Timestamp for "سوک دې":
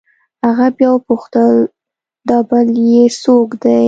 3.21-3.79